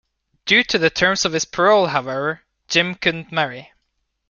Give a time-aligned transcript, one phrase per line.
[0.47, 3.71] Due to the terms of his parole, however, Jim couldn't marry.